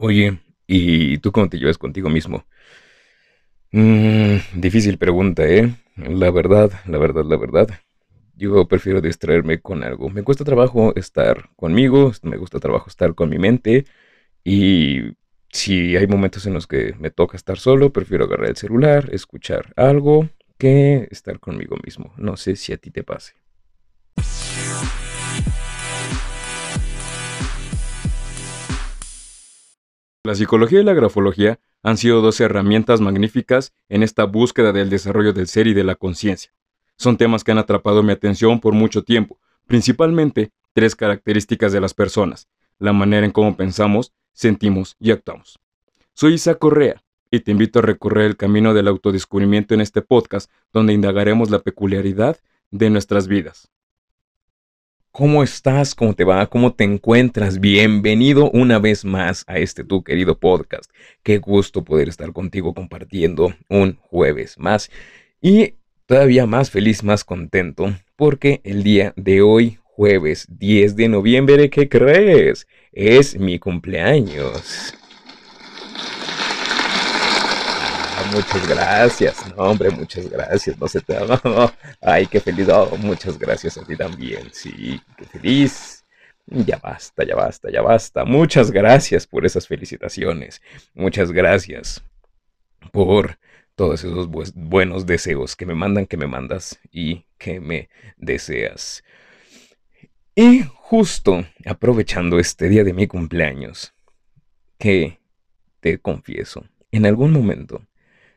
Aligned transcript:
Oye, 0.00 0.38
¿y 0.68 1.18
tú 1.18 1.32
cómo 1.32 1.48
te 1.48 1.58
llevas 1.58 1.76
contigo 1.76 2.08
mismo? 2.08 2.46
Mm, 3.72 4.36
difícil 4.54 4.96
pregunta, 4.96 5.46
¿eh? 5.46 5.74
La 5.96 6.30
verdad, 6.30 6.70
la 6.86 6.98
verdad, 6.98 7.24
la 7.24 7.36
verdad. 7.36 7.68
Yo 8.36 8.68
prefiero 8.68 9.00
distraerme 9.00 9.60
con 9.60 9.82
algo. 9.82 10.08
Me 10.10 10.22
cuesta 10.22 10.44
trabajo 10.44 10.94
estar 10.94 11.50
conmigo, 11.56 12.12
me 12.22 12.36
gusta 12.36 12.60
trabajo 12.60 12.88
estar 12.88 13.14
con 13.16 13.28
mi 13.28 13.38
mente 13.38 13.84
y 14.44 15.16
si 15.50 15.96
hay 15.96 16.06
momentos 16.06 16.46
en 16.46 16.54
los 16.54 16.66
que 16.68 16.94
me 17.00 17.10
toca 17.10 17.36
estar 17.36 17.58
solo, 17.58 17.92
prefiero 17.92 18.26
agarrar 18.26 18.50
el 18.50 18.56
celular, 18.56 19.10
escuchar 19.12 19.72
algo 19.76 20.30
que 20.58 21.08
estar 21.10 21.40
conmigo 21.40 21.76
mismo. 21.84 22.14
No 22.18 22.36
sé 22.36 22.56
si 22.56 22.72
a 22.72 22.78
ti 22.78 22.90
te 22.92 23.04
pase. 23.04 23.34
La 30.28 30.34
psicología 30.34 30.80
y 30.80 30.84
la 30.84 30.92
grafología 30.92 31.58
han 31.82 31.96
sido 31.96 32.20
dos 32.20 32.38
herramientas 32.42 33.00
magníficas 33.00 33.72
en 33.88 34.02
esta 34.02 34.24
búsqueda 34.24 34.72
del 34.72 34.90
desarrollo 34.90 35.32
del 35.32 35.46
ser 35.46 35.66
y 35.66 35.72
de 35.72 35.84
la 35.84 35.94
conciencia. 35.94 36.52
Son 36.98 37.16
temas 37.16 37.44
que 37.44 37.52
han 37.52 37.56
atrapado 37.56 38.02
mi 38.02 38.12
atención 38.12 38.60
por 38.60 38.74
mucho 38.74 39.02
tiempo, 39.02 39.40
principalmente 39.66 40.52
tres 40.74 40.94
características 40.94 41.72
de 41.72 41.80
las 41.80 41.94
personas, 41.94 42.46
la 42.78 42.92
manera 42.92 43.24
en 43.24 43.32
cómo 43.32 43.56
pensamos, 43.56 44.12
sentimos 44.34 44.96
y 45.00 45.12
actuamos. 45.12 45.60
Soy 46.12 46.34
Isa 46.34 46.56
Correa 46.56 47.02
y 47.30 47.40
te 47.40 47.50
invito 47.50 47.78
a 47.78 47.82
recorrer 47.82 48.26
el 48.26 48.36
camino 48.36 48.74
del 48.74 48.88
autodescubrimiento 48.88 49.72
en 49.72 49.80
este 49.80 50.02
podcast 50.02 50.50
donde 50.74 50.92
indagaremos 50.92 51.48
la 51.48 51.60
peculiaridad 51.60 52.36
de 52.70 52.90
nuestras 52.90 53.28
vidas. 53.28 53.70
¿Cómo 55.10 55.42
estás? 55.42 55.94
¿Cómo 55.94 56.14
te 56.14 56.22
va? 56.24 56.46
¿Cómo 56.46 56.74
te 56.74 56.84
encuentras? 56.84 57.58
Bienvenido 57.60 58.50
una 58.50 58.78
vez 58.78 59.04
más 59.04 59.42
a 59.46 59.58
este 59.58 59.82
tu 59.82 60.04
querido 60.04 60.38
podcast. 60.38 60.90
Qué 61.22 61.38
gusto 61.38 61.82
poder 61.82 62.08
estar 62.08 62.32
contigo 62.32 62.74
compartiendo 62.74 63.54
un 63.68 63.96
jueves 63.96 64.58
más. 64.58 64.90
Y 65.40 65.74
todavía 66.06 66.46
más 66.46 66.70
feliz, 66.70 67.02
más 67.02 67.24
contento, 67.24 67.94
porque 68.16 68.60
el 68.64 68.82
día 68.82 69.12
de 69.16 69.42
hoy, 69.42 69.78
jueves 69.82 70.46
10 70.50 70.94
de 70.94 71.08
noviembre, 71.08 71.70
¿qué 71.70 71.88
crees? 71.88 72.68
Es 72.92 73.36
mi 73.38 73.58
cumpleaños. 73.58 74.97
Muchas 78.32 78.68
gracias. 78.68 79.44
Hombre, 79.56 79.90
muchas 79.90 80.28
gracias. 80.28 80.78
No 80.78 80.88
se 80.88 81.00
te 81.00 81.14
da. 81.14 81.40
Ay, 82.00 82.26
qué 82.26 82.40
feliz. 82.40 82.68
Oh, 82.68 82.96
muchas 82.98 83.38
gracias 83.38 83.76
a 83.78 83.84
ti 83.84 83.96
también. 83.96 84.48
Sí, 84.52 85.00
qué 85.16 85.24
feliz. 85.24 86.04
Ya 86.46 86.78
basta, 86.78 87.24
ya 87.24 87.34
basta, 87.34 87.70
ya 87.70 87.82
basta. 87.82 88.24
Muchas 88.24 88.70
gracias 88.70 89.26
por 89.26 89.44
esas 89.44 89.66
felicitaciones. 89.66 90.62
Muchas 90.94 91.30
gracias 91.30 92.02
por 92.90 93.38
todos 93.74 94.02
esos 94.02 94.28
buenos 94.54 95.06
deseos 95.06 95.54
que 95.54 95.66
me 95.66 95.74
mandan, 95.74 96.06
que 96.06 96.16
me 96.16 96.26
mandas 96.26 96.78
y 96.90 97.26
que 97.36 97.60
me 97.60 97.88
deseas. 98.16 99.04
Y 100.34 100.64
justo 100.74 101.44
aprovechando 101.66 102.38
este 102.38 102.68
día 102.68 102.82
de 102.82 102.92
mi 102.92 103.06
cumpleaños, 103.06 103.92
que 104.78 105.18
te 105.80 105.98
confieso, 105.98 106.64
en 106.92 107.06
algún 107.06 107.32
momento 107.32 107.82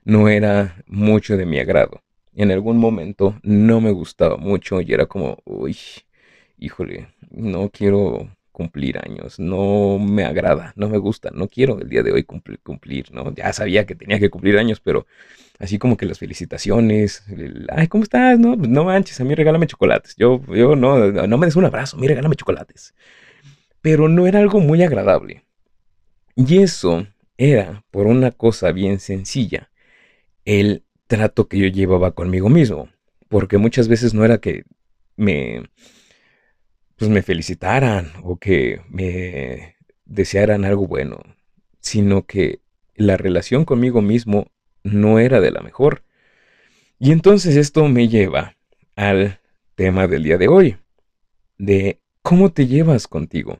no 0.03 0.29
era 0.29 0.83
mucho 0.87 1.37
de 1.37 1.45
mi 1.45 1.59
agrado. 1.59 2.01
En 2.33 2.51
algún 2.51 2.77
momento 2.77 3.39
no 3.43 3.81
me 3.81 3.91
gustaba 3.91 4.37
mucho 4.37 4.81
y 4.81 4.93
era 4.93 5.05
como, 5.05 5.37
uy, 5.45 5.77
híjole, 6.57 7.09
no 7.29 7.69
quiero 7.69 8.29
cumplir 8.51 8.99
años, 8.99 9.39
no 9.39 9.97
me 9.97 10.23
agrada, 10.23 10.73
no 10.75 10.87
me 10.89 10.97
gusta, 10.97 11.31
no 11.33 11.47
quiero 11.47 11.79
el 11.79 11.89
día 11.89 12.03
de 12.03 12.11
hoy 12.11 12.23
cumplir, 12.23 12.59
cumplir, 12.59 13.11
¿no? 13.11 13.33
Ya 13.33 13.51
sabía 13.53 13.85
que 13.85 13.95
tenía 13.95 14.19
que 14.19 14.29
cumplir 14.29 14.57
años, 14.57 14.79
pero 14.79 15.07
así 15.59 15.77
como 15.77 15.97
que 15.97 16.05
las 16.05 16.19
felicitaciones, 16.19 17.23
ay, 17.69 17.87
¿cómo 17.87 18.03
estás? 18.03 18.37
No, 18.39 18.57
pues 18.57 18.69
no 18.69 18.83
manches, 18.83 19.19
a 19.19 19.23
mí 19.23 19.33
regálame 19.35 19.67
chocolates, 19.67 20.15
yo, 20.15 20.41
yo 20.53 20.75
no, 20.75 21.11
no 21.11 21.37
me 21.37 21.47
des 21.47 21.55
un 21.55 21.65
abrazo, 21.65 21.97
a 21.97 21.99
mí 21.99 22.07
regálame 22.07 22.35
chocolates. 22.35 22.93
Pero 23.81 24.07
no 24.07 24.27
era 24.27 24.39
algo 24.39 24.59
muy 24.59 24.83
agradable. 24.83 25.43
Y 26.35 26.59
eso 26.59 27.07
era 27.37 27.83
por 27.89 28.05
una 28.05 28.31
cosa 28.31 28.71
bien 28.71 28.99
sencilla 28.99 29.70
el 30.59 30.83
trato 31.07 31.47
que 31.47 31.57
yo 31.57 31.67
llevaba 31.67 32.11
conmigo 32.11 32.49
mismo. 32.49 32.89
Porque 33.29 33.57
muchas 33.57 33.87
veces 33.87 34.13
no 34.13 34.25
era 34.25 34.39
que 34.39 34.65
me, 35.15 35.69
pues 36.97 37.09
me 37.09 37.21
felicitaran 37.21 38.11
o 38.23 38.37
que 38.37 38.81
me 38.89 39.77
desearan 40.05 40.65
algo 40.65 40.87
bueno, 40.87 41.21
sino 41.79 42.25
que 42.25 42.59
la 42.95 43.15
relación 43.15 43.63
conmigo 43.63 44.01
mismo 44.01 44.51
no 44.83 45.19
era 45.19 45.39
de 45.39 45.51
la 45.51 45.61
mejor. 45.61 46.03
Y 46.99 47.11
entonces 47.11 47.55
esto 47.55 47.87
me 47.87 48.09
lleva 48.09 48.57
al 48.97 49.39
tema 49.75 50.07
del 50.07 50.23
día 50.23 50.37
de 50.37 50.49
hoy, 50.49 50.77
de 51.57 52.01
cómo 52.21 52.51
te 52.51 52.67
llevas 52.67 53.07
contigo. 53.07 53.59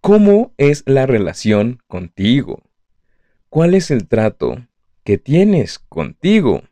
¿Cómo 0.00 0.52
es 0.58 0.82
la 0.86 1.06
relación 1.06 1.80
contigo? 1.86 2.62
¿Cuál 3.48 3.74
es 3.74 3.90
el 3.90 4.08
trato 4.08 4.66
que 5.08 5.16
tienes 5.16 5.78
contigo? 5.78 6.64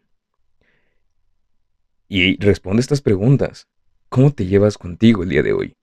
Y 2.07 2.37
responde 2.37 2.83
estas 2.83 3.01
preguntas. 3.01 3.67
¿Cómo 4.11 4.31
te 4.31 4.45
llevas 4.45 4.77
contigo 4.77 5.23
el 5.23 5.31
día 5.31 5.43
de 5.43 5.55
hoy? 5.55 5.75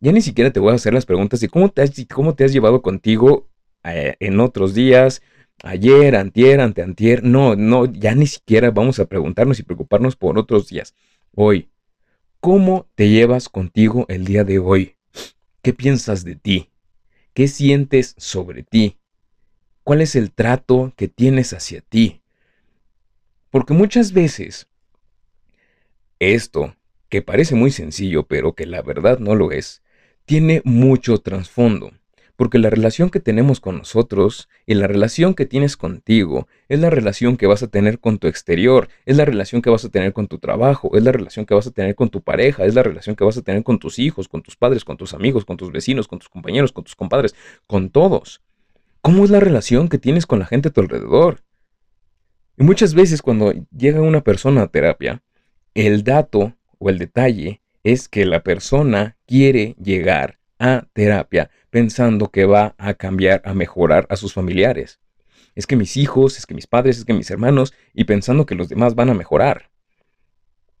Ya 0.00 0.10
ni 0.10 0.20
siquiera 0.20 0.50
te 0.50 0.58
voy 0.58 0.72
a 0.72 0.74
hacer 0.74 0.92
las 0.92 1.06
preguntas 1.06 1.38
de 1.38 1.48
cómo 1.48 1.68
te 1.68 1.82
has, 1.82 1.92
cómo 2.12 2.34
te 2.34 2.42
has 2.42 2.52
llevado 2.52 2.82
contigo 2.82 3.48
eh, 3.84 4.16
en 4.18 4.40
otros 4.40 4.74
días, 4.74 5.22
ayer, 5.62 6.16
antier, 6.16 6.60
anteantier. 6.60 7.22
No, 7.22 7.54
no, 7.54 7.84
ya 7.84 8.16
ni 8.16 8.26
siquiera 8.26 8.72
vamos 8.72 8.98
a 8.98 9.06
preguntarnos 9.06 9.60
y 9.60 9.62
preocuparnos 9.62 10.16
por 10.16 10.36
otros 10.36 10.66
días. 10.66 10.96
Hoy, 11.36 11.70
¿cómo 12.40 12.88
te 12.96 13.08
llevas 13.08 13.48
contigo 13.48 14.04
el 14.08 14.24
día 14.24 14.42
de 14.42 14.58
hoy? 14.58 14.96
¿Qué 15.62 15.72
piensas 15.72 16.24
de 16.24 16.34
ti? 16.34 16.70
¿Qué 17.34 17.46
sientes 17.46 18.16
sobre 18.18 18.64
ti? 18.64 18.98
¿Cuál 19.84 20.00
es 20.00 20.16
el 20.16 20.32
trato 20.32 20.94
que 20.96 21.08
tienes 21.08 21.52
hacia 21.52 21.82
ti? 21.82 22.22
Porque 23.50 23.74
muchas 23.74 24.14
veces 24.14 24.66
esto, 26.18 26.74
que 27.10 27.20
parece 27.20 27.54
muy 27.54 27.70
sencillo, 27.70 28.22
pero 28.22 28.54
que 28.54 28.64
la 28.64 28.80
verdad 28.80 29.18
no 29.18 29.34
lo 29.34 29.52
es, 29.52 29.82
tiene 30.24 30.62
mucho 30.64 31.18
trasfondo. 31.18 31.92
Porque 32.34 32.58
la 32.58 32.70
relación 32.70 33.10
que 33.10 33.20
tenemos 33.20 33.60
con 33.60 33.76
nosotros 33.76 34.48
y 34.64 34.72
la 34.72 34.86
relación 34.86 35.34
que 35.34 35.44
tienes 35.44 35.76
contigo 35.76 36.48
es 36.70 36.80
la 36.80 36.88
relación 36.88 37.36
que 37.36 37.46
vas 37.46 37.62
a 37.62 37.68
tener 37.68 38.00
con 38.00 38.16
tu 38.16 38.26
exterior, 38.26 38.88
es 39.04 39.18
la 39.18 39.26
relación 39.26 39.60
que 39.60 39.68
vas 39.68 39.84
a 39.84 39.90
tener 39.90 40.14
con 40.14 40.28
tu 40.28 40.38
trabajo, 40.38 40.96
es 40.96 41.04
la 41.04 41.12
relación 41.12 41.44
que 41.44 41.54
vas 41.54 41.66
a 41.66 41.72
tener 41.72 41.94
con 41.94 42.08
tu 42.08 42.22
pareja, 42.22 42.64
es 42.64 42.74
la 42.74 42.82
relación 42.82 43.16
que 43.16 43.24
vas 43.24 43.36
a 43.36 43.42
tener 43.42 43.62
con 43.62 43.78
tus 43.78 43.98
hijos, 43.98 44.28
con 44.28 44.40
tus 44.40 44.56
padres, 44.56 44.82
con 44.82 44.96
tus 44.96 45.12
amigos, 45.12 45.44
con 45.44 45.58
tus 45.58 45.70
vecinos, 45.70 46.08
con 46.08 46.20
tus 46.20 46.30
compañeros, 46.30 46.72
con 46.72 46.84
tus 46.84 46.96
compadres, 46.96 47.34
con 47.66 47.90
todos. 47.90 48.40
¿Cómo 49.04 49.22
es 49.22 49.28
la 49.28 49.38
relación 49.38 49.90
que 49.90 49.98
tienes 49.98 50.24
con 50.24 50.38
la 50.38 50.46
gente 50.46 50.70
a 50.70 50.72
tu 50.72 50.80
alrededor? 50.80 51.44
Y 52.56 52.64
muchas 52.64 52.94
veces 52.94 53.20
cuando 53.20 53.52
llega 53.70 54.00
una 54.00 54.22
persona 54.24 54.62
a 54.62 54.68
terapia, 54.68 55.22
el 55.74 56.04
dato 56.04 56.56
o 56.78 56.88
el 56.88 56.96
detalle 56.96 57.60
es 57.82 58.08
que 58.08 58.24
la 58.24 58.42
persona 58.42 59.18
quiere 59.26 59.76
llegar 59.78 60.38
a 60.58 60.86
terapia 60.94 61.50
pensando 61.68 62.30
que 62.30 62.46
va 62.46 62.74
a 62.78 62.94
cambiar, 62.94 63.42
a 63.44 63.52
mejorar 63.52 64.06
a 64.08 64.16
sus 64.16 64.32
familiares. 64.32 65.00
Es 65.54 65.66
que 65.66 65.76
mis 65.76 65.98
hijos, 65.98 66.38
es 66.38 66.46
que 66.46 66.54
mis 66.54 66.66
padres, 66.66 66.96
es 66.96 67.04
que 67.04 67.12
mis 67.12 67.30
hermanos, 67.30 67.74
y 67.92 68.04
pensando 68.04 68.46
que 68.46 68.54
los 68.54 68.70
demás 68.70 68.94
van 68.94 69.10
a 69.10 69.14
mejorar. 69.14 69.70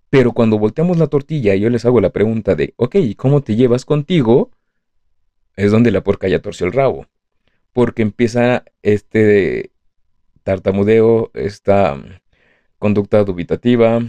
Pero 0.08 0.32
cuando 0.32 0.58
volteamos 0.58 0.96
la 0.96 1.08
tortilla 1.08 1.54
y 1.54 1.60
yo 1.60 1.68
les 1.68 1.84
hago 1.84 2.00
la 2.00 2.08
pregunta 2.08 2.54
de, 2.54 2.72
ok, 2.76 2.96
¿cómo 3.18 3.42
te 3.42 3.54
llevas 3.54 3.84
contigo? 3.84 4.50
Es 5.56 5.70
donde 5.70 5.90
la 5.90 6.02
porca 6.02 6.26
ya 6.26 6.40
torció 6.40 6.64
el 6.64 6.72
rabo 6.72 7.06
porque 7.74 8.02
empieza 8.02 8.64
este 8.82 9.72
tartamudeo, 10.44 11.30
esta 11.34 12.02
conducta 12.78 13.24
dubitativa, 13.24 14.00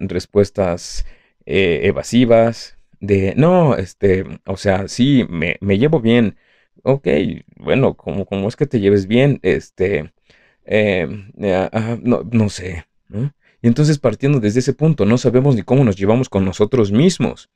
respuestas 0.00 1.04
eh, 1.46 1.80
evasivas, 1.84 2.78
de, 3.00 3.34
no, 3.36 3.76
este, 3.76 4.24
o 4.46 4.56
sea, 4.56 4.88
sí, 4.88 5.26
me, 5.28 5.58
llevo 5.78 6.00
bien, 6.00 6.36
ok, 6.82 7.08
bueno, 7.56 7.94
¿cómo, 7.94 8.24
cómo 8.26 8.48
es 8.48 8.56
que 8.56 8.66
te 8.66 8.80
lleves 8.80 9.06
bien? 9.06 9.40
Este, 9.42 10.12
em, 10.64 11.32
ah, 11.72 11.98
no, 12.02 12.22
no 12.30 12.48
sé, 12.50 12.86
Y 13.62 13.66
entonces 13.66 13.98
partiendo 13.98 14.40
desde 14.40 14.60
ese 14.60 14.74
punto, 14.74 15.06
no 15.06 15.18
sabemos 15.18 15.56
ni 15.56 15.62
cómo 15.62 15.84
nos 15.84 15.96
llevamos 15.96 16.28
con 16.28 16.44
nosotros 16.44 16.92
mismos 16.92 17.50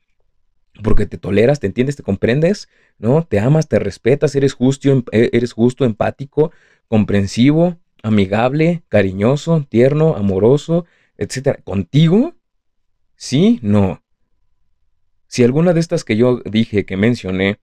porque 0.83 1.07
te 1.07 1.19
toleras, 1.19 1.61
te 1.61 1.67
entiendes, 1.67 1.97
te 1.97 2.03
comprendes, 2.03 2.69
¿no? 2.99 3.25
Te 3.25 3.39
amas, 3.39 3.69
te 3.69 3.79
respetas, 3.79 4.35
eres 4.35 4.55
justo, 4.55 4.91
em, 4.91 5.03
e, 5.13 5.31
eres 5.33 5.53
justo, 5.53 5.85
empático, 5.85 6.53
comprensivo, 6.89 7.79
amigable, 8.03 8.83
cariñoso, 8.89 9.67
tierno, 9.69 10.17
amoroso, 10.17 10.85
etcétera. 11.17 11.61
¿Contigo? 11.65 12.35
¿Sí? 13.17 13.61
No. 13.63 14.03
Si 15.29 15.43
alguna 15.43 15.73
de 15.73 15.81
estas 15.81 16.05
que 16.05 16.17
yo 16.17 16.41
dije, 16.45 16.85
que 16.85 16.97
mencioné, 16.97 17.59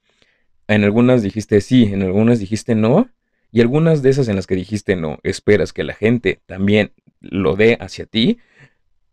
en 0.68 0.84
algunas 0.84 1.22
dijiste 1.22 1.62
sí, 1.62 1.84
en 1.84 2.02
algunas 2.02 2.40
dijiste 2.40 2.76
no, 2.76 3.10
y 3.52 3.62
algunas 3.62 4.02
de 4.02 4.10
esas 4.10 4.28
en 4.30 4.38
las 4.38 4.48
que 4.48 4.56
dijiste 4.56 4.96
no, 4.96 5.20
esperas 5.24 5.74
que 5.74 5.84
la 5.84 5.94
gente 5.94 6.42
también 6.46 6.94
lo 7.20 7.56
dé 7.56 7.78
hacia 7.80 8.06
ti. 8.06 8.40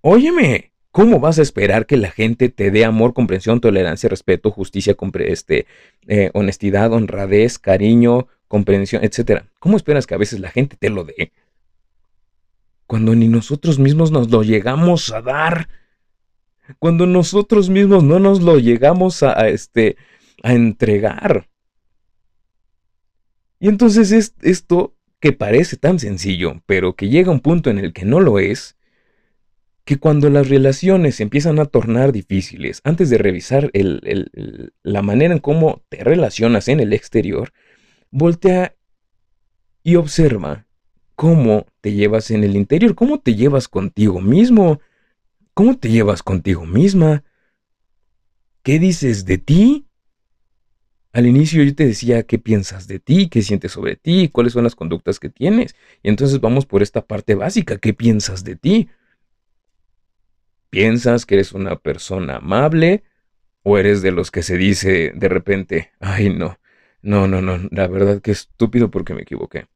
Óyeme, 0.00 0.72
¿cómo 0.92 1.20
vas 1.20 1.38
a 1.38 1.42
esperar 1.42 1.86
que 1.86 1.96
la 1.96 2.10
gente 2.10 2.48
te 2.48 2.70
dé 2.70 2.84
amor, 2.84 3.14
comprensión, 3.14 3.60
tolerancia, 3.60 4.08
respeto, 4.08 4.50
justicia, 4.50 4.96
este, 5.20 5.66
eh, 6.06 6.30
honestidad, 6.34 6.92
honradez, 6.92 7.58
cariño, 7.58 8.28
comprensión, 8.48 9.04
etcétera? 9.04 9.48
¿Cómo 9.58 9.76
esperas 9.76 10.06
que 10.06 10.14
a 10.14 10.18
veces 10.18 10.40
la 10.40 10.50
gente 10.50 10.76
te 10.76 10.90
lo 10.90 11.04
dé? 11.04 11.32
Cuando 12.86 13.14
ni 13.14 13.28
nosotros 13.28 13.78
mismos 13.78 14.10
nos 14.10 14.30
lo 14.30 14.42
llegamos 14.42 15.12
a 15.12 15.20
dar. 15.20 15.68
Cuando 16.78 17.06
nosotros 17.06 17.68
mismos 17.68 18.02
no 18.02 18.18
nos 18.18 18.40
lo 18.42 18.58
llegamos 18.58 19.22
a, 19.22 19.48
este, 19.48 19.96
a 20.42 20.54
entregar. 20.54 21.48
Y 23.60 23.68
entonces 23.68 24.12
es 24.12 24.34
esto 24.42 24.94
que 25.20 25.32
parece 25.32 25.76
tan 25.76 25.98
sencillo, 25.98 26.62
pero 26.66 26.94
que 26.94 27.08
llega 27.08 27.28
a 27.28 27.34
un 27.34 27.40
punto 27.40 27.70
en 27.70 27.78
el 27.78 27.92
que 27.92 28.04
no 28.04 28.20
lo 28.20 28.38
es, 28.38 28.77
que 29.88 29.98
cuando 29.98 30.28
las 30.28 30.50
relaciones 30.50 31.18
empiezan 31.18 31.58
a 31.58 31.64
tornar 31.64 32.12
difíciles, 32.12 32.82
antes 32.84 33.08
de 33.08 33.16
revisar 33.16 33.70
la 34.82 35.00
manera 35.00 35.32
en 35.32 35.40
cómo 35.40 35.82
te 35.88 36.04
relacionas 36.04 36.68
en 36.68 36.80
el 36.80 36.92
exterior, 36.92 37.54
voltea 38.10 38.76
y 39.82 39.94
observa 39.94 40.66
cómo 41.14 41.64
te 41.80 41.94
llevas 41.94 42.30
en 42.30 42.44
el 42.44 42.54
interior, 42.54 42.94
cómo 42.94 43.20
te 43.20 43.34
llevas 43.34 43.66
contigo 43.66 44.20
mismo, 44.20 44.78
cómo 45.54 45.78
te 45.78 45.88
llevas 45.88 46.22
contigo 46.22 46.66
misma, 46.66 47.24
qué 48.62 48.78
dices 48.78 49.24
de 49.24 49.38
ti, 49.38 49.86
al 51.14 51.24
inicio 51.24 51.64
yo 51.64 51.74
te 51.74 51.86
decía 51.86 52.24
qué 52.24 52.38
piensas 52.38 52.88
de 52.88 52.98
ti, 52.98 53.30
qué 53.30 53.40
sientes 53.40 53.72
sobre 53.72 53.96
ti, 53.96 54.28
cuáles 54.28 54.52
son 54.52 54.64
las 54.64 54.74
conductas 54.74 55.18
que 55.18 55.30
tienes. 55.30 55.74
Y 56.02 56.10
entonces 56.10 56.42
vamos 56.42 56.66
por 56.66 56.82
esta 56.82 57.06
parte 57.06 57.34
básica, 57.34 57.78
¿qué 57.78 57.94
piensas 57.94 58.44
de 58.44 58.54
ti? 58.54 58.90
¿Piensas 60.70 61.26
que 61.26 61.36
eres 61.36 61.52
una 61.52 61.76
persona 61.76 62.36
amable 62.36 63.04
o 63.62 63.78
eres 63.78 64.02
de 64.02 64.10
los 64.10 64.30
que 64.30 64.42
se 64.42 64.56
dice 64.56 65.12
de 65.14 65.28
repente, 65.28 65.92
ay 66.00 66.30
no, 66.30 66.58
no, 67.02 67.26
no, 67.26 67.40
no, 67.40 67.58
la 67.70 67.86
verdad 67.86 68.20
que 68.20 68.30
estúpido 68.30 68.90
porque 68.90 69.14
me 69.14 69.22
equivoqué? 69.22 69.66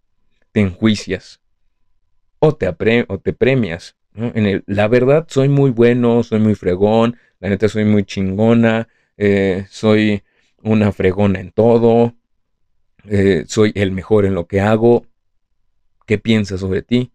Te 0.53 0.61
enjuicias 0.61 1.41
o 2.39 2.55
te, 2.55 2.67
o 3.09 3.19
te 3.19 3.33
premias. 3.33 3.97
En 4.15 4.62
la 4.67 4.89
verdad 4.89 5.27
soy 5.29 5.49
muy 5.49 5.71
bueno, 5.71 6.23
soy 6.23 6.41
muy 6.41 6.55
fregón, 6.55 7.17
la 7.41 7.49
neta 7.49 7.69
soy 7.69 7.85
muy 7.85 8.05
chingona, 8.05 8.89
eh, 9.17 9.67
soy 9.71 10.23
una 10.62 10.93
fregona 10.93 11.41
en 11.41 11.53
todo, 11.53 12.15
eh, 13.05 13.44
soy 13.47 13.73
el 13.75 13.93
mejor 13.93 14.27
en 14.27 14.35
lo 14.35 14.47
que 14.47 14.61
hago. 14.61 15.06
¿Qué 16.06 16.19
piensas 16.19 16.61
sobre 16.61 16.83
ti? 16.83 17.12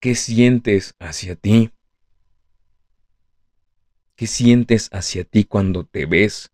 ¿Qué 0.00 0.14
sientes 0.14 0.94
hacia 0.98 1.34
ti? 1.34 1.70
¿Qué 4.16 4.26
sientes 4.26 4.88
hacia 4.92 5.24
ti 5.24 5.44
cuando 5.44 5.84
te 5.84 6.06
ves? 6.06 6.52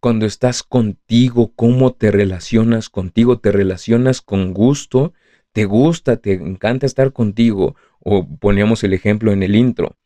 Cuando 0.00 0.26
estás 0.26 0.62
contigo, 0.62 1.52
¿cómo 1.56 1.94
te 1.94 2.10
relacionas 2.10 2.90
contigo? 2.90 3.38
¿Te 3.38 3.50
relacionas 3.50 4.20
con 4.20 4.52
gusto? 4.52 5.14
¿Te 5.52 5.64
gusta? 5.64 6.18
¿Te 6.18 6.34
encanta 6.34 6.86
estar 6.86 7.12
contigo? 7.12 7.76
O 8.00 8.28
poníamos 8.38 8.84
el 8.84 8.92
ejemplo 8.92 9.32
en 9.32 9.42
el 9.42 9.56
intro. 9.56 9.96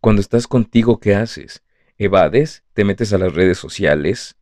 Cuando 0.00 0.22
estás 0.22 0.46
contigo, 0.46 1.00
¿qué 1.00 1.14
haces? 1.14 1.62
evades, 2.00 2.64
te 2.72 2.84
metes 2.84 3.12
a 3.12 3.18
las 3.18 3.34
redes 3.34 3.58
sociales, 3.58 4.36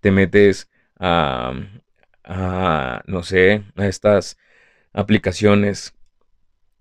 te 0.00 0.10
metes 0.10 0.70
a, 0.98 1.52
no 3.06 3.22
sé, 3.22 3.64
a 3.76 3.86
estas 3.86 4.38
aplicaciones 4.94 5.94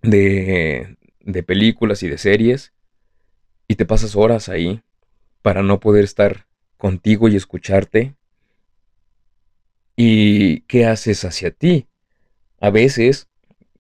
de, 0.02 0.96
de 1.19 1.44
películas 1.44 2.02
y 2.04 2.08
de 2.08 2.18
series 2.18 2.72
y 3.72 3.76
te 3.76 3.86
pasas 3.86 4.18
horas 4.18 4.50
ahí 4.50 4.82
para 5.42 5.64
no 5.64 5.80
poder 5.80 6.04
estar 6.04 6.46
contigo 6.78 7.30
y 7.30 7.38
escucharte. 7.38 8.16
¿Y 9.96 10.62
qué 10.62 10.86
haces 10.86 11.24
hacia 11.24 11.52
ti? 11.52 11.88
A 12.60 12.70
veces 12.70 13.30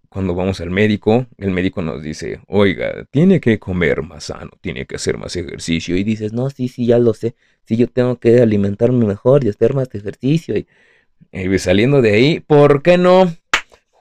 cuando 0.07 0.33
vamos 0.33 0.61
al 0.61 0.69
médico, 0.69 1.25
el 1.37 1.51
médico 1.51 1.81
nos 1.81 2.01
dice, 2.01 2.39
oiga, 2.47 3.05
tiene 3.11 3.41
que 3.41 3.59
comer 3.59 4.01
más 4.01 4.25
sano, 4.25 4.51
tiene 4.61 4.85
que 4.85 4.95
hacer 4.95 5.17
más 5.17 5.35
ejercicio. 5.35 5.97
Y 5.97 6.05
dices, 6.05 6.31
no, 6.31 6.49
sí, 6.49 6.69
sí, 6.69 6.85
ya 6.85 6.97
lo 6.97 7.13
sé. 7.13 7.35
Sí, 7.65 7.75
yo 7.75 7.87
tengo 7.87 8.17
que 8.17 8.39
alimentarme 8.39 9.05
mejor 9.05 9.43
y 9.43 9.49
hacer 9.49 9.73
más 9.73 9.93
ejercicio. 9.93 10.55
Y, 10.55 10.67
saliendo 11.59 12.01
de 12.01 12.13
ahí, 12.13 12.39
¿por 12.39 12.81
qué 12.81 12.97
no? 12.97 13.33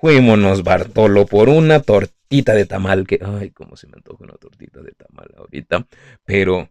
Fuímonos, 0.01 0.63
Bartolo, 0.63 1.27
por 1.27 1.51
una 1.51 1.81
tortita 1.81 2.55
de 2.55 2.65
tamal. 2.65 3.07
Ay, 3.21 3.51
cómo 3.51 3.77
se 3.77 3.87
me 3.87 3.97
antoja 3.97 4.25
una 4.25 4.33
tortita 4.33 4.81
de 4.81 4.93
tamal 4.93 5.29
ahorita. 5.37 5.87
Pero 6.25 6.71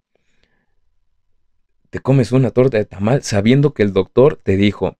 te 1.91 1.99
comes 1.99 2.31
una 2.31 2.49
torta 2.49 2.77
de 2.77 2.85
tamal 2.85 3.21
sabiendo 3.21 3.75
que 3.75 3.83
el 3.83 3.93
doctor 3.93 4.39
te 4.41 4.57
dijo, 4.57 4.97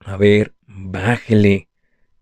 a 0.00 0.16
ver, 0.16 0.54
bájele 0.66 1.68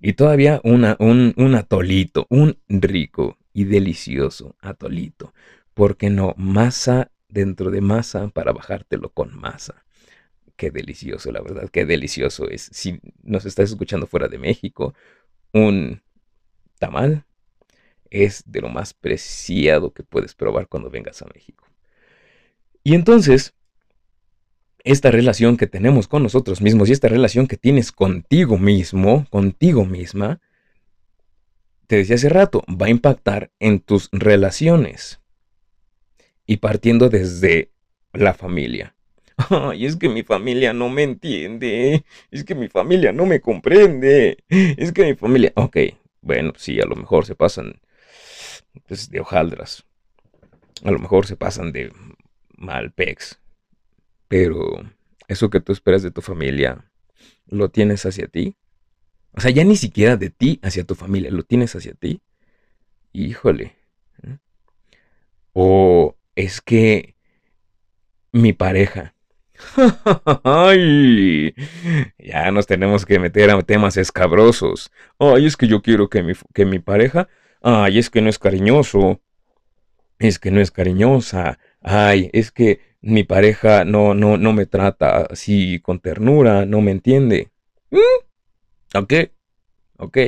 y 0.03 0.13
todavía 0.13 0.61
una, 0.65 0.97
un, 0.99 1.33
un 1.39 1.55
atolito, 1.55 2.27
un 2.29 2.59
rico 2.69 3.39
y 3.55 3.65
delicioso 3.65 4.57
atolito. 4.61 5.33
¿Por 5.73 5.97
qué 5.97 6.11
no? 6.11 6.35
Masa 6.37 7.11
dentro 7.31 7.71
de 7.71 7.81
masa 7.81 8.29
para 8.29 8.53
bajártelo 8.53 9.09
con 9.09 9.35
masa. 9.35 9.83
Qué 10.57 10.71
delicioso, 10.71 11.33
la 11.33 11.41
verdad, 11.41 11.71
qué 11.71 11.87
delicioso 11.87 12.49
es. 12.51 12.69
Si 12.73 13.01
nos 13.23 13.47
estás 13.47 13.71
escuchando 13.71 14.07
fuera 14.07 14.29
de 14.29 14.39
México, 14.39 14.95
un 15.53 16.03
tamal 16.79 17.25
es 18.11 18.43
de 18.47 18.61
lo 18.61 18.69
más 18.69 18.93
preciado 18.95 19.93
que 19.93 20.03
puedes 20.03 20.35
probar 20.35 20.69
cuando 20.69 20.91
vengas 20.91 21.23
a 21.23 21.27
México. 21.33 21.67
Y 22.85 22.95
entonces, 22.95 23.55
esta 24.85 25.11
relación 25.11 25.57
que 25.57 25.67
tenemos 25.67 26.09
con 26.09 26.23
nosotros 26.23 26.61
mismos 26.61 26.89
y 26.89 26.93
esta 26.93 27.09
relación 27.09 27.47
que 27.47 27.57
tienes 27.57 27.93
contigo 27.93 28.59
mismo, 28.59 29.27
contigo 29.31 29.85
misma, 29.85 30.41
te 31.87 31.97
decía 31.97 32.17
hace 32.17 32.29
rato, 32.29 32.65
va 32.69 32.87
a 32.87 32.91
impactar 32.91 33.53
en 33.61 33.81
tus 33.81 34.09
relaciones. 34.13 35.21
Y 36.47 36.57
partiendo 36.57 37.09
desde 37.09 37.71
la 38.13 38.35
familia. 38.35 38.97
Ay, 39.51 39.87
es 39.87 39.97
que 39.97 40.09
mi 40.09 40.23
familia 40.23 40.73
no 40.73 40.89
me 40.89 41.03
entiende. 41.03 42.05
Es 42.31 42.45
que 42.45 42.55
mi 42.55 42.69
familia 42.69 43.13
no 43.13 43.27
me 43.27 43.41
comprende. 43.41 44.39
Es 44.49 44.93
que 44.93 45.05
mi 45.05 45.15
familia... 45.15 45.53
Ok, 45.55 45.77
bueno, 46.21 46.53
sí, 46.57 46.81
a 46.81 46.87
lo 46.87 46.97
mejor 46.97 47.27
se 47.27 47.35
pasan 47.35 47.81
pues, 48.87 49.11
de 49.11 49.21
hojaldras. 49.21 49.85
A 50.85 50.91
lo 50.91 50.99
mejor 50.99 51.27
se 51.27 51.37
pasan 51.37 51.73
de 51.73 51.93
malpex. 52.57 53.41
Pero 54.29 54.83
eso 55.29 55.51
que 55.51 55.61
tú 55.61 55.73
esperas 55.73 56.03
de 56.03 56.11
tu 56.11 56.21
familia, 56.21 56.91
¿lo 57.47 57.71
tienes 57.71 58.07
hacia 58.07 58.27
ti? 58.27 58.57
O 59.35 59.41
sea, 59.41 59.51
ya 59.51 59.65
ni 59.65 59.77
siquiera 59.77 60.17
de 60.17 60.31
ti 60.31 60.59
hacia 60.63 60.85
tu 60.85 60.95
familia, 60.95 61.31
¿lo 61.31 61.43
tienes 61.43 61.75
hacia 61.75 61.95
ti? 61.95 62.21
Híjole. 63.13 63.77
¿eh? 64.23 64.39
O 65.53 66.17
es 66.35 66.61
que 66.61 67.17
mi 68.33 68.53
pareja. 68.53 69.15
Ay, 70.45 71.55
ya 72.19 72.51
nos 72.51 72.67
tenemos 72.67 73.07
que 73.07 73.19
meter 73.19 73.51
a 73.51 73.63
temas 73.63 73.97
escabrosos. 73.97 74.91
Ay, 75.19 75.47
es 75.47 75.57
que 75.57 75.67
yo 75.67 75.83
quiero 75.83 76.09
que 76.09 76.23
mi, 76.23 76.35
que 76.55 76.65
mi 76.65 76.79
pareja. 76.79 77.29
Ay, 77.63 77.99
es 77.99 78.11
que 78.11 78.21
no 78.21 78.29
es 78.29 78.39
cariñoso. 78.39 79.21
Es 80.19 80.39
que 80.39 80.51
no 80.51 80.61
es 80.61 80.71
cariñosa. 80.71 81.59
Ay, 81.81 82.31
es 82.33 82.51
que 82.53 82.81
mi 83.01 83.25
pareja 83.25 83.85
no, 83.85 84.15
no, 84.15 84.37
no 84.37 84.53
me 84.53 84.67
trata 84.67 85.27
así 85.31 85.81
con 85.81 86.01
ternura, 86.01 86.67
no 86.67 86.81
me 86.81 86.93
entiende. 86.93 87.51
¿Mm? 87.91 87.99
Ok, 88.95 89.13
ok. 89.99 90.19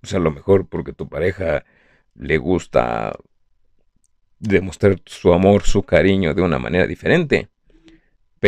Pues 0.00 0.14
a 0.14 0.18
lo 0.18 0.30
mejor 0.30 0.68
porque 0.68 0.92
tu 0.92 1.08
pareja 1.08 1.64
le 2.14 2.38
gusta 2.38 3.16
demostrar 4.38 5.00
su 5.06 5.32
amor, 5.32 5.62
su 5.62 5.82
cariño 5.82 6.34
de 6.34 6.42
una 6.42 6.58
manera 6.58 6.86
diferente. 6.86 7.48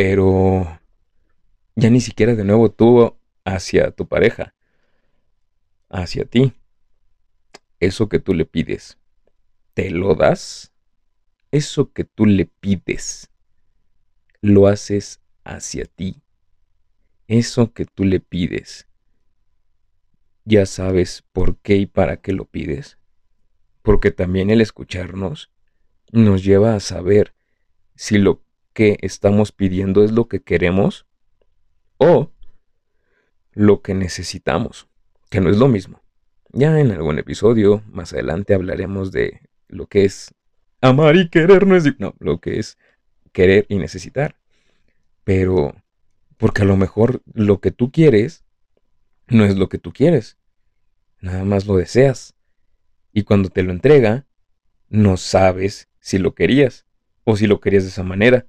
Pero 0.00 0.78
ya 1.74 1.90
ni 1.90 2.00
siquiera 2.00 2.36
de 2.36 2.44
nuevo 2.44 2.70
tú 2.70 3.18
hacia 3.44 3.90
tu 3.90 4.06
pareja, 4.06 4.54
hacia 5.88 6.24
ti. 6.24 6.52
Eso 7.80 8.08
que 8.08 8.20
tú 8.20 8.32
le 8.32 8.44
pides, 8.44 8.96
¿te 9.74 9.90
lo 9.90 10.14
das? 10.14 10.72
Eso 11.50 11.92
que 11.92 12.04
tú 12.04 12.26
le 12.26 12.46
pides, 12.46 13.28
lo 14.40 14.68
haces 14.68 15.20
hacia 15.42 15.84
ti. 15.86 16.22
Eso 17.26 17.72
que 17.72 17.84
tú 17.84 18.04
le 18.04 18.20
pides, 18.20 18.86
ya 20.44 20.64
sabes 20.64 21.24
por 21.32 21.56
qué 21.56 21.74
y 21.74 21.86
para 21.86 22.20
qué 22.20 22.32
lo 22.32 22.44
pides. 22.44 22.98
Porque 23.82 24.12
también 24.12 24.50
el 24.50 24.60
escucharnos 24.60 25.50
nos 26.12 26.44
lleva 26.44 26.76
a 26.76 26.80
saber 26.80 27.34
si 27.96 28.18
lo 28.18 28.44
que 28.78 28.96
estamos 29.02 29.50
pidiendo 29.50 30.04
es 30.04 30.12
lo 30.12 30.28
que 30.28 30.40
queremos 30.40 31.04
o 31.96 32.30
lo 33.50 33.82
que 33.82 33.92
necesitamos, 33.92 34.86
que 35.30 35.40
no 35.40 35.50
es 35.50 35.56
lo 35.56 35.66
mismo. 35.66 36.00
Ya 36.52 36.78
en 36.78 36.92
algún 36.92 37.18
episodio 37.18 37.82
más 37.88 38.12
adelante 38.12 38.54
hablaremos 38.54 39.10
de 39.10 39.40
lo 39.66 39.88
que 39.88 40.04
es 40.04 40.32
amar 40.80 41.16
y 41.16 41.28
querer, 41.28 41.66
no 41.66 41.74
es 41.74 41.86
no, 41.98 42.14
lo 42.20 42.40
que 42.40 42.60
es 42.60 42.78
querer 43.32 43.66
y 43.68 43.78
necesitar. 43.78 44.38
Pero 45.24 45.74
porque 46.36 46.62
a 46.62 46.64
lo 46.64 46.76
mejor 46.76 47.20
lo 47.34 47.60
que 47.60 47.72
tú 47.72 47.90
quieres 47.90 48.44
no 49.26 49.44
es 49.44 49.56
lo 49.56 49.68
que 49.68 49.78
tú 49.78 49.92
quieres. 49.92 50.38
Nada 51.20 51.42
más 51.42 51.66
lo 51.66 51.76
deseas. 51.76 52.36
Y 53.12 53.24
cuando 53.24 53.48
te 53.48 53.64
lo 53.64 53.72
entrega, 53.72 54.28
no 54.88 55.16
sabes 55.16 55.88
si 55.98 56.18
lo 56.18 56.36
querías 56.36 56.86
o 57.24 57.36
si 57.36 57.48
lo 57.48 57.58
querías 57.58 57.82
de 57.82 57.88
esa 57.88 58.04
manera. 58.04 58.46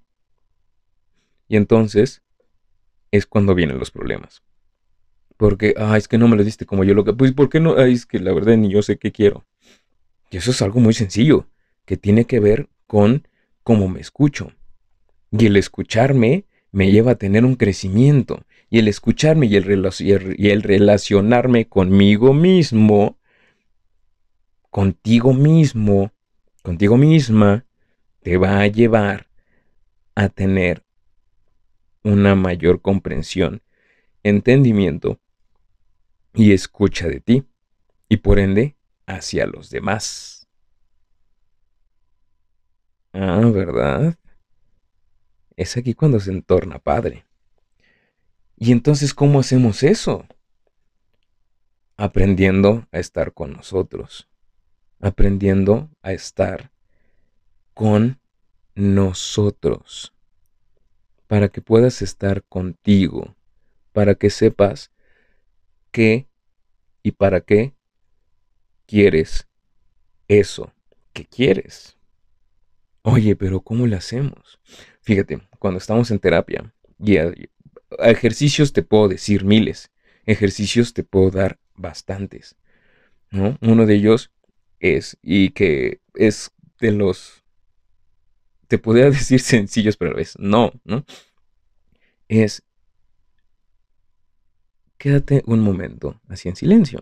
Y 1.50 1.58
entonces 1.58 2.22
es 3.12 3.26
cuando 3.26 3.56
vienen 3.56 3.80
los 3.80 3.92
problemas. 3.92 4.44
Porque, 5.36 5.74
ah, 5.78 5.98
es 5.98 6.08
que 6.08 6.18
no 6.18 6.28
me 6.28 6.38
lo 6.38 6.44
diste 6.44 6.66
como 6.66 6.84
yo 6.84 6.94
lo 6.94 7.04
que... 7.04 7.14
Pues, 7.14 7.32
¿por 7.34 7.50
qué 7.50 7.60
no? 7.60 7.78
Es 7.78 8.06
que 8.06 8.20
la 8.20 8.34
verdad 8.34 8.56
ni 8.56 8.70
yo 8.70 8.82
sé 8.82 8.98
qué 8.98 9.12
quiero. 9.12 9.46
Y 10.30 10.38
eso 10.38 10.52
es 10.52 10.62
algo 10.62 10.80
muy 10.80 10.94
sencillo, 10.94 11.48
que 11.86 11.98
tiene 11.98 12.26
que 12.26 12.40
ver 12.40 12.70
con 12.86 13.28
cómo 13.64 13.90
me 13.90 14.00
escucho. 14.00 14.52
Y 15.32 15.48
el 15.48 15.58
escucharme 15.58 16.46
me 16.72 16.92
lleva 16.92 17.12
a 17.12 17.16
tener 17.16 17.46
un 17.46 17.56
crecimiento. 17.56 18.46
Y 18.70 18.78
el 18.78 18.88
escucharme 18.88 19.48
y 19.48 19.56
el, 19.56 20.36
y 20.38 20.50
el 20.50 20.62
relacionarme 20.62 21.68
conmigo 21.68 22.34
mismo, 22.34 23.18
contigo 24.70 25.34
mismo, 25.34 26.12
contigo 26.62 26.98
misma, 26.98 27.66
te 28.22 28.38
va 28.38 28.60
a 28.60 28.68
llevar 28.68 29.28
a 30.14 30.30
tener 30.30 30.84
una 32.04 32.36
mayor 32.36 32.82
comprensión, 32.82 33.62
entendimiento 34.24 35.20
y 36.34 36.54
escucha 36.54 37.08
de 37.08 37.20
ti, 37.20 37.46
y 38.08 38.18
por 38.18 38.40
ende 38.40 38.76
hacia 39.06 39.46
los 39.46 39.70
demás. 39.70 40.48
Ah, 43.14 43.50
¿verdad? 43.52 44.18
Es 45.56 45.76
aquí 45.78 45.94
cuando 45.94 46.20
se 46.20 46.32
entorna 46.32 46.80
padre. 46.80 47.26
¿Y 48.56 48.72
entonces 48.72 49.14
cómo 49.14 49.40
hacemos 49.40 49.84
eso? 49.84 50.28
Aprendiendo 51.98 52.88
a 52.92 53.00
estar 53.00 53.34
con 53.34 53.54
nosotros, 53.54 54.30
aprendiendo 55.00 55.90
a 56.02 56.14
estar 56.14 56.72
con 57.74 58.20
nosotros, 58.76 60.14
para 61.30 61.50
que 61.50 61.62
puedas 61.62 62.02
estar 62.02 62.44
contigo, 62.46 63.36
para 63.94 64.16
que 64.16 64.32
sepas 64.32 64.92
qué 65.92 66.28
y 67.04 67.12
para 67.12 67.42
qué 67.42 67.76
quieres 68.88 69.48
eso 70.28 70.74
que 71.14 71.26
quieres. 71.26 72.00
Oye, 73.04 73.36
pero 73.36 73.62
¿cómo 73.62 73.86
lo 73.86 73.96
hacemos? 73.96 74.60
Fíjate, 75.02 75.40
cuando 75.60 75.78
estamos 75.78 76.10
en 76.10 76.18
terapia, 76.18 76.74
ejercicios 78.00 78.74
te 78.74 78.82
puedo 78.82 79.08
decir 79.08 79.46
miles, 79.46 79.92
ejercicios 80.26 80.96
te 80.96 81.04
puedo 81.04 81.30
dar 81.30 81.60
bastantes, 81.76 82.56
¿no? 83.30 83.56
Uno 83.62 83.86
de 83.86 83.94
ellos 83.94 84.32
es, 84.80 85.16
y 85.22 85.52
que 85.52 86.02
es 86.16 86.50
de 86.80 86.92
los, 86.92 87.39
te 88.70 88.78
podría 88.78 89.06
decir 89.10 89.42
sencillos, 89.42 89.98
pero 89.98 90.16
a 90.16 90.18
la 90.18 90.26
no, 90.38 90.72
¿no? 90.86 91.04
Es, 92.30 92.64
quédate 94.98 95.44
un 95.46 95.60
momento 95.60 96.22
así 96.30 96.48
en 96.48 96.56
silencio, 96.56 97.02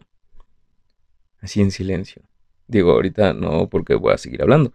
así 1.40 1.62
en 1.62 1.72
silencio. 1.72 2.24
Digo, 2.68 2.92
ahorita 2.92 3.34
no 3.34 3.70
porque 3.70 3.96
voy 3.96 4.14
a 4.14 4.18
seguir 4.18 4.42
hablando, 4.42 4.74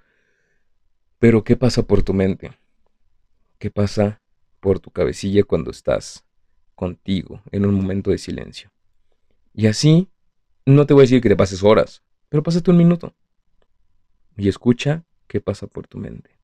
pero 1.19 1.43
¿qué 1.43 1.57
pasa 1.57 1.83
por 1.83 2.03
tu 2.03 2.15
mente? 2.15 2.53
¿Qué 3.59 3.71
pasa 3.71 4.21
por 4.61 4.79
tu 4.79 4.91
cabecilla 4.91 5.45
cuando 5.45 5.71
estás 5.71 6.25
contigo 6.75 7.43
en 7.53 7.65
un 7.65 7.75
momento 7.75 8.11
de 8.11 8.19
silencio? 8.19 8.71
Y 9.55 9.67
así, 9.67 10.11
no 10.67 10.87
te 10.87 10.93
voy 10.93 11.03
a 11.03 11.05
decir 11.05 11.23
que 11.23 11.29
te 11.29 11.37
pases 11.37 11.63
horas, 11.63 12.03
pero 12.29 12.43
pásate 12.43 12.71
un 12.71 12.77
minuto 12.77 13.15
y 14.37 14.49
escucha 14.49 15.05
qué 15.27 15.41
pasa 15.41 15.67
por 15.67 15.87
tu 15.87 15.99
mente. 15.99 16.42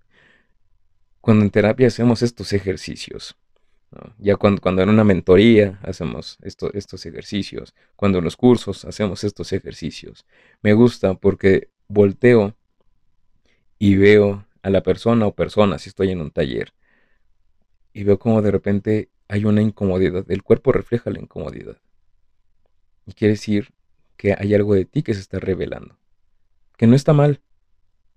Cuando 1.21 1.45
en 1.45 1.51
terapia 1.51 1.89
hacemos 1.89 2.23
estos 2.23 2.53
ejercicios, 2.53 3.37
ya 4.19 4.37
cuando, 4.37 4.61
cuando, 4.61 4.83
en 4.83 4.91
una 4.91 5.05
mentoría 5.05 5.79
hacemos 5.83 6.39
estos 6.43 7.07
ejercicios, 7.07 7.75
cuando 7.97 8.19
en 8.19 8.25
los 8.25 8.37
cursos 8.37 8.85
hacemos 8.85 9.25
estos 9.25 9.53
ejercicios, 9.53 10.27
me 10.63 10.75
gusta 10.75 11.15
porque 11.15 11.71
volteo 11.89 12.55
y 13.79 13.97
veo 13.97 14.45
a 14.63 14.71
la 14.71 14.83
persona 14.83 15.27
o 15.27 15.35
personas 15.35 15.83
si 15.83 15.89
estoy 15.89 16.11
en 16.11 16.21
un 16.21 16.31
taller 16.31 16.73
y 17.93 18.05
veo 18.05 18.19
como 18.19 18.43
de 18.43 18.51
repente 18.51 19.11
hay 19.29 19.45
una 19.45 19.61
incomodidad. 19.61 20.25
El 20.31 20.43
cuerpo 20.43 20.71
refleja 20.71 21.11
la 21.11 21.19
incomodidad. 21.19 21.79
Y 23.07 23.13
quiere 23.13 23.35
decir 23.35 23.71
que 24.17 24.35
hay 24.39 24.55
algo 24.55 24.75
de 24.75 24.85
ti 24.85 25.03
que 25.03 25.15
se 25.15 25.21
está 25.21 25.39
revelando. 25.41 25.97
Que 26.77 26.87
no 26.87 26.95
está 26.95 27.13
mal, 27.13 27.41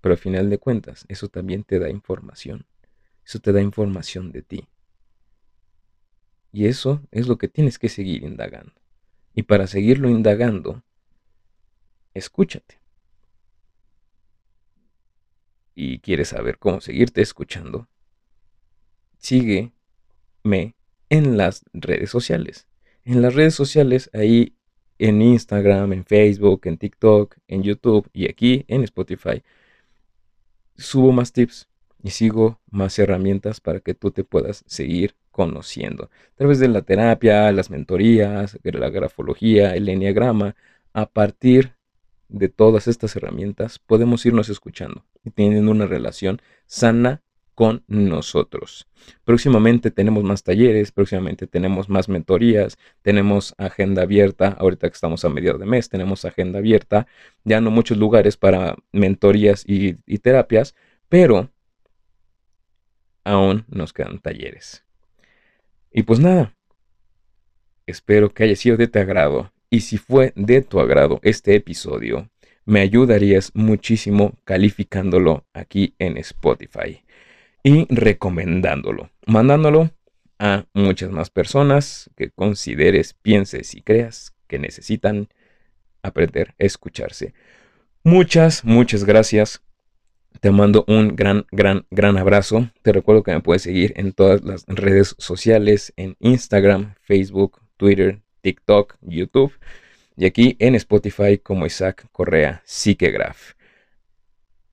pero 0.00 0.12
al 0.12 0.18
final 0.18 0.50
de 0.50 0.58
cuentas, 0.58 1.04
eso 1.08 1.28
también 1.28 1.64
te 1.64 1.78
da 1.78 1.90
información. 1.90 2.64
Eso 3.32 3.40
te 3.40 3.52
da 3.52 3.62
información 3.62 4.30
de 4.30 4.42
ti. 4.42 4.68
Y 6.52 6.66
eso 6.66 7.00
es 7.10 7.28
lo 7.28 7.38
que 7.38 7.48
tienes 7.48 7.78
que 7.78 7.88
seguir 7.88 8.24
indagando. 8.24 8.74
Y 9.34 9.44
para 9.44 9.66
seguirlo 9.66 10.10
indagando, 10.10 10.82
escúchate. 12.12 12.78
Y 15.74 16.00
quieres 16.00 16.28
saber 16.28 16.58
cómo 16.58 16.82
seguirte 16.82 17.22
escuchando, 17.22 17.88
sígueme 19.16 20.74
en 21.08 21.38
las 21.38 21.64
redes 21.72 22.10
sociales. 22.10 22.66
En 23.02 23.22
las 23.22 23.34
redes 23.34 23.54
sociales, 23.54 24.10
ahí 24.12 24.58
en 24.98 25.22
Instagram, 25.22 25.94
en 25.94 26.04
Facebook, 26.04 26.66
en 26.66 26.76
TikTok, 26.76 27.38
en 27.48 27.62
YouTube 27.62 28.10
y 28.12 28.28
aquí 28.28 28.66
en 28.68 28.84
Spotify, 28.84 29.42
subo 30.76 31.12
más 31.12 31.32
tips 31.32 31.71
y 32.02 32.10
sigo 32.10 32.60
más 32.70 32.98
herramientas 32.98 33.60
para 33.60 33.80
que 33.80 33.94
tú 33.94 34.10
te 34.10 34.24
puedas 34.24 34.64
seguir 34.66 35.14
conociendo. 35.30 36.04
A 36.04 36.36
través 36.36 36.58
de 36.58 36.68
la 36.68 36.82
terapia, 36.82 37.50
las 37.52 37.70
mentorías, 37.70 38.58
la 38.62 38.90
grafología, 38.90 39.74
el 39.74 39.88
enneagrama, 39.88 40.56
a 40.92 41.06
partir 41.06 41.74
de 42.28 42.48
todas 42.48 42.88
estas 42.88 43.14
herramientas 43.16 43.78
podemos 43.78 44.24
irnos 44.26 44.48
escuchando 44.48 45.04
y 45.22 45.30
teniendo 45.30 45.70
una 45.70 45.86
relación 45.86 46.40
sana 46.66 47.22
con 47.54 47.84
nosotros. 47.86 48.88
Próximamente 49.24 49.90
tenemos 49.90 50.24
más 50.24 50.42
talleres, 50.42 50.90
próximamente 50.90 51.46
tenemos 51.46 51.90
más 51.90 52.08
mentorías, 52.08 52.78
tenemos 53.02 53.54
agenda 53.58 54.02
abierta, 54.02 54.48
ahorita 54.58 54.88
que 54.88 54.94
estamos 54.94 55.24
a 55.24 55.28
mediados 55.28 55.60
de 55.60 55.66
mes, 55.66 55.90
tenemos 55.90 56.24
agenda 56.24 56.60
abierta, 56.60 57.06
ya 57.44 57.60
no 57.60 57.70
muchos 57.70 57.98
lugares 57.98 58.38
para 58.38 58.76
mentorías 58.90 59.64
y, 59.66 59.96
y 60.06 60.18
terapias, 60.18 60.74
pero 61.10 61.51
aún 63.24 63.64
nos 63.68 63.92
quedan 63.92 64.20
talleres. 64.20 64.84
Y 65.92 66.02
pues 66.02 66.20
nada, 66.20 66.54
espero 67.86 68.32
que 68.32 68.44
haya 68.44 68.56
sido 68.56 68.76
de 68.76 68.88
tu 68.88 68.98
agrado 68.98 69.52
y 69.70 69.80
si 69.80 69.98
fue 69.98 70.32
de 70.36 70.62
tu 70.62 70.80
agrado 70.80 71.20
este 71.22 71.54
episodio, 71.54 72.30
me 72.64 72.80
ayudarías 72.80 73.50
muchísimo 73.54 74.34
calificándolo 74.44 75.44
aquí 75.52 75.94
en 75.98 76.16
Spotify 76.18 77.02
y 77.62 77.86
recomendándolo, 77.92 79.10
mandándolo 79.26 79.90
a 80.38 80.66
muchas 80.74 81.10
más 81.10 81.30
personas 81.30 82.10
que 82.16 82.30
consideres, 82.30 83.14
pienses 83.14 83.74
y 83.74 83.82
creas 83.82 84.34
que 84.46 84.58
necesitan 84.58 85.28
aprender 86.02 86.54
a 86.58 86.64
escucharse. 86.64 87.34
Muchas, 88.04 88.64
muchas 88.64 89.04
gracias. 89.04 89.62
Te 90.42 90.50
mando 90.50 90.84
un 90.88 91.14
gran, 91.14 91.46
gran, 91.52 91.86
gran 91.92 92.18
abrazo. 92.18 92.68
Te 92.82 92.90
recuerdo 92.90 93.22
que 93.22 93.30
me 93.30 93.40
puedes 93.40 93.62
seguir 93.62 93.92
en 93.94 94.12
todas 94.12 94.42
las 94.42 94.64
redes 94.66 95.14
sociales, 95.18 95.92
en 95.96 96.16
Instagram, 96.18 96.96
Facebook, 97.00 97.60
Twitter, 97.76 98.22
TikTok, 98.40 98.96
YouTube 99.02 99.52
y 100.16 100.26
aquí 100.26 100.56
en 100.58 100.74
Spotify 100.74 101.38
como 101.38 101.64
Isaac 101.64 102.08
Correa 102.10 102.60
Psiquegraph. 102.64 103.52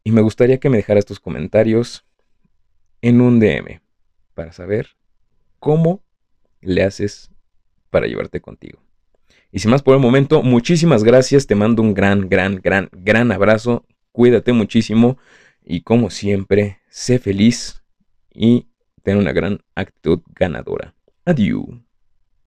Y 0.03 0.11
me 0.11 0.21
gustaría 0.21 0.59
que 0.59 0.71
me 0.71 0.77
dejaras 0.77 1.05
tus 1.05 1.19
comentarios 1.19 2.03
en 3.03 3.21
un 3.21 3.39
DM 3.39 3.79
para 4.33 4.51
saber 4.53 4.95
cómo 5.59 6.01
le 6.61 6.81
haces 6.81 7.29
para 7.91 8.07
llevarte 8.07 8.41
contigo. 8.41 8.81
Y 9.51 9.59
sin 9.59 9.69
más 9.69 9.83
por 9.83 9.93
el 9.93 10.01
momento, 10.01 10.41
muchísimas 10.41 11.03
gracias. 11.03 11.45
Te 11.45 11.53
mando 11.53 11.83
un 11.83 11.93
gran, 11.93 12.27
gran, 12.27 12.55
gran, 12.55 12.89
gran 12.91 13.31
abrazo. 13.31 13.85
Cuídate 14.11 14.51
muchísimo 14.51 15.19
y 15.69 15.81
como 15.81 16.09
siempre, 16.09 16.79
sé 16.89 17.19
feliz 17.19 17.83
y 18.33 18.69
ten 19.03 19.17
una 19.17 19.31
gran 19.31 19.59
actitud 19.75 20.21
ganadora. 20.33 20.95
Adiós. 21.25 21.67